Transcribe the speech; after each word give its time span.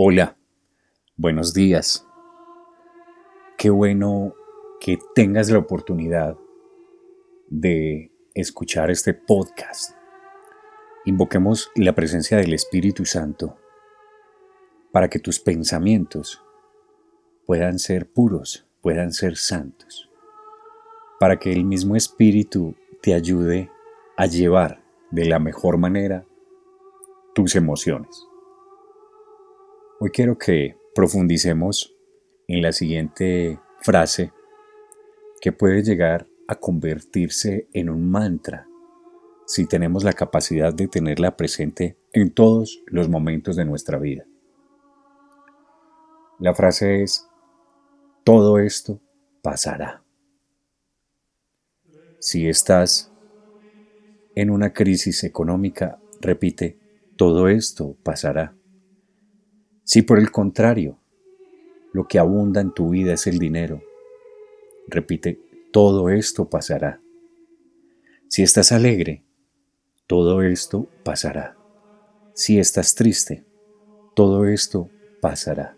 Hola, 0.00 0.36
buenos 1.16 1.54
días. 1.54 2.06
Qué 3.56 3.68
bueno 3.68 4.32
que 4.78 4.96
tengas 5.12 5.50
la 5.50 5.58
oportunidad 5.58 6.38
de 7.48 8.12
escuchar 8.32 8.92
este 8.92 9.12
podcast. 9.12 9.96
Invoquemos 11.04 11.72
la 11.74 11.96
presencia 11.96 12.36
del 12.36 12.52
Espíritu 12.52 13.04
Santo 13.06 13.58
para 14.92 15.10
que 15.10 15.18
tus 15.18 15.40
pensamientos 15.40 16.44
puedan 17.44 17.80
ser 17.80 18.08
puros, 18.08 18.68
puedan 18.80 19.12
ser 19.12 19.36
santos, 19.36 20.08
para 21.18 21.40
que 21.40 21.52
el 21.52 21.64
mismo 21.64 21.96
Espíritu 21.96 22.76
te 23.02 23.14
ayude 23.14 23.68
a 24.16 24.26
llevar 24.26 24.80
de 25.10 25.24
la 25.24 25.40
mejor 25.40 25.76
manera 25.76 26.24
tus 27.34 27.56
emociones. 27.56 28.28
Hoy 30.00 30.10
quiero 30.10 30.38
que 30.38 30.76
profundicemos 30.94 31.92
en 32.46 32.62
la 32.62 32.70
siguiente 32.70 33.58
frase 33.80 34.32
que 35.40 35.50
puede 35.50 35.82
llegar 35.82 36.28
a 36.46 36.54
convertirse 36.54 37.68
en 37.72 37.90
un 37.90 38.08
mantra 38.08 38.68
si 39.44 39.66
tenemos 39.66 40.04
la 40.04 40.12
capacidad 40.12 40.72
de 40.72 40.86
tenerla 40.86 41.36
presente 41.36 41.98
en 42.12 42.32
todos 42.32 42.80
los 42.86 43.08
momentos 43.08 43.56
de 43.56 43.64
nuestra 43.64 43.98
vida. 43.98 44.24
La 46.38 46.54
frase 46.54 47.02
es, 47.02 47.28
todo 48.22 48.60
esto 48.60 49.00
pasará. 49.42 50.04
Si 52.20 52.48
estás 52.48 53.12
en 54.36 54.50
una 54.50 54.72
crisis 54.72 55.24
económica, 55.24 55.98
repite, 56.20 56.78
todo 57.16 57.48
esto 57.48 57.96
pasará. 58.04 58.57
Si 59.88 60.02
por 60.02 60.18
el 60.18 60.30
contrario, 60.30 60.98
lo 61.94 62.06
que 62.06 62.18
abunda 62.18 62.60
en 62.60 62.74
tu 62.74 62.90
vida 62.90 63.14
es 63.14 63.26
el 63.26 63.38
dinero, 63.38 63.80
repite, 64.86 65.40
todo 65.72 66.10
esto 66.10 66.50
pasará. 66.50 67.00
Si 68.28 68.42
estás 68.42 68.70
alegre, 68.70 69.24
todo 70.06 70.42
esto 70.42 70.90
pasará. 71.04 71.56
Si 72.34 72.58
estás 72.58 72.96
triste, 72.96 73.46
todo 74.14 74.46
esto 74.46 74.90
pasará. 75.22 75.74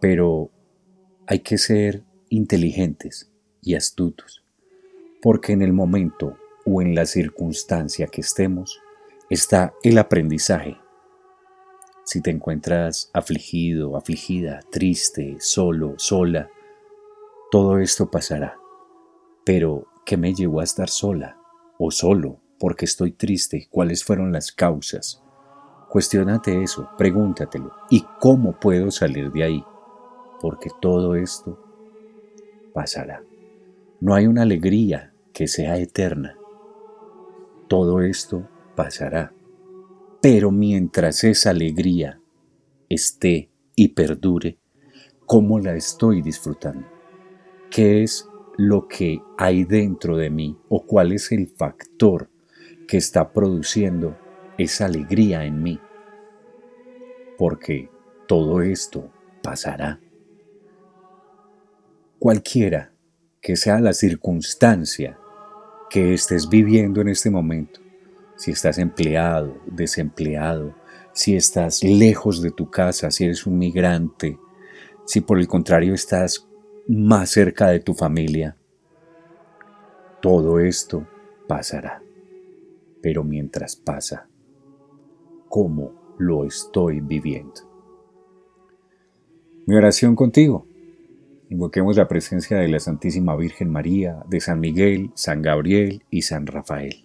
Pero 0.00 0.50
hay 1.26 1.40
que 1.40 1.58
ser 1.58 2.04
inteligentes 2.30 3.30
y 3.60 3.74
astutos, 3.74 4.42
porque 5.20 5.52
en 5.52 5.60
el 5.60 5.74
momento 5.74 6.38
o 6.64 6.80
en 6.80 6.94
la 6.94 7.04
circunstancia 7.04 8.06
que 8.06 8.22
estemos 8.22 8.80
está 9.28 9.74
el 9.82 9.98
aprendizaje. 9.98 10.78
Si 12.10 12.20
te 12.20 12.30
encuentras 12.30 13.08
afligido, 13.12 13.96
afligida, 13.96 14.60
triste, 14.72 15.36
solo, 15.38 15.94
sola, 15.96 16.50
todo 17.52 17.78
esto 17.78 18.10
pasará. 18.10 18.56
Pero, 19.44 19.86
¿qué 20.04 20.16
me 20.16 20.34
llevó 20.34 20.60
a 20.60 20.64
estar 20.64 20.88
sola 20.88 21.36
o 21.78 21.92
solo? 21.92 22.40
porque 22.60 22.84
estoy 22.84 23.10
triste? 23.10 23.66
¿Cuáles 23.70 24.04
fueron 24.04 24.32
las 24.32 24.52
causas? 24.52 25.22
Cuestiónate 25.88 26.62
eso, 26.62 26.90
pregúntatelo. 26.98 27.72
¿Y 27.88 28.04
cómo 28.20 28.52
puedo 28.52 28.90
salir 28.90 29.32
de 29.32 29.42
ahí? 29.42 29.64
Porque 30.40 30.68
todo 30.80 31.14
esto 31.14 31.58
pasará. 32.74 33.24
No 33.98 34.14
hay 34.14 34.26
una 34.26 34.42
alegría 34.42 35.12
que 35.32 35.48
sea 35.48 35.78
eterna. 35.78 36.36
Todo 37.66 38.02
esto 38.02 38.46
pasará. 38.76 39.32
Pero 40.22 40.50
mientras 40.50 41.24
esa 41.24 41.50
alegría 41.50 42.20
esté 42.90 43.50
y 43.74 43.88
perdure, 43.88 44.58
¿cómo 45.24 45.58
la 45.58 45.74
estoy 45.74 46.20
disfrutando? 46.20 46.86
¿Qué 47.70 48.02
es 48.02 48.28
lo 48.58 48.86
que 48.86 49.22
hay 49.38 49.64
dentro 49.64 50.18
de 50.18 50.28
mí 50.28 50.58
o 50.68 50.84
cuál 50.84 51.12
es 51.12 51.32
el 51.32 51.48
factor 51.48 52.28
que 52.86 52.98
está 52.98 53.32
produciendo 53.32 54.18
esa 54.58 54.86
alegría 54.86 55.46
en 55.46 55.62
mí? 55.62 55.80
Porque 57.38 57.88
todo 58.28 58.60
esto 58.60 59.10
pasará. 59.42 60.00
Cualquiera 62.18 62.92
que 63.40 63.56
sea 63.56 63.80
la 63.80 63.94
circunstancia 63.94 65.18
que 65.88 66.12
estés 66.12 66.50
viviendo 66.50 67.00
en 67.00 67.08
este 67.08 67.30
momento, 67.30 67.80
si 68.40 68.52
estás 68.52 68.78
empleado, 68.78 69.54
desempleado, 69.66 70.74
si 71.12 71.36
estás 71.36 71.84
lejos 71.84 72.40
de 72.40 72.50
tu 72.50 72.70
casa, 72.70 73.10
si 73.10 73.26
eres 73.26 73.44
un 73.46 73.58
migrante, 73.58 74.38
si 75.04 75.20
por 75.20 75.38
el 75.38 75.46
contrario 75.46 75.92
estás 75.92 76.48
más 76.88 77.28
cerca 77.28 77.66
de 77.66 77.80
tu 77.80 77.92
familia, 77.92 78.56
todo 80.22 80.58
esto 80.58 81.06
pasará. 81.46 82.02
Pero 83.02 83.24
mientras 83.24 83.76
pasa, 83.76 84.26
¿cómo 85.50 86.14
lo 86.16 86.46
estoy 86.46 87.02
viviendo? 87.02 87.60
Mi 89.66 89.76
oración 89.76 90.16
contigo. 90.16 90.66
Invoquemos 91.50 91.98
la 91.98 92.08
presencia 92.08 92.56
de 92.56 92.68
la 92.68 92.80
Santísima 92.80 93.36
Virgen 93.36 93.70
María, 93.70 94.24
de 94.30 94.40
San 94.40 94.60
Miguel, 94.60 95.10
San 95.14 95.42
Gabriel 95.42 96.04
y 96.08 96.22
San 96.22 96.46
Rafael, 96.46 97.04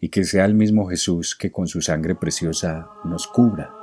y 0.00 0.08
que 0.08 0.24
sea 0.24 0.44
el 0.44 0.54
mismo 0.54 0.86
Jesús 0.86 1.36
que 1.36 1.52
con 1.52 1.66
su 1.66 1.80
sangre 1.82 2.14
preciosa 2.14 2.88
nos 3.04 3.26
cubra, 3.26 3.74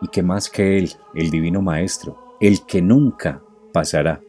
y 0.00 0.08
que 0.08 0.22
más 0.22 0.48
que 0.48 0.78
Él, 0.78 0.92
el 1.14 1.30
Divino 1.30 1.60
Maestro, 1.60 2.36
el 2.40 2.64
que 2.66 2.80
nunca 2.80 3.42
pasará. 3.72 4.20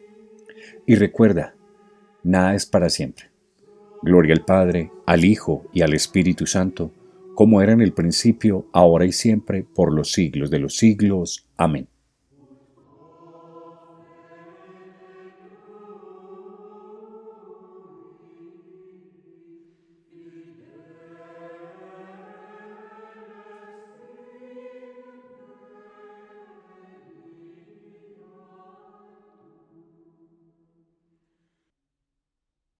Y 0.86 0.96
recuerda, 0.96 1.54
nada 2.24 2.54
es 2.54 2.66
para 2.66 2.90
siempre. 2.90 3.30
Gloria 4.02 4.34
al 4.34 4.44
Padre, 4.44 4.90
al 5.06 5.24
Hijo 5.24 5.66
y 5.72 5.82
al 5.82 5.94
Espíritu 5.94 6.46
Santo, 6.46 6.90
como 7.34 7.62
era 7.62 7.72
en 7.72 7.80
el 7.80 7.92
principio, 7.92 8.66
ahora 8.72 9.04
y 9.04 9.12
siempre, 9.12 9.62
por 9.62 9.92
los 9.92 10.12
siglos 10.12 10.50
de 10.50 10.58
los 10.58 10.76
siglos. 10.76 11.46
Amén. 11.56 11.88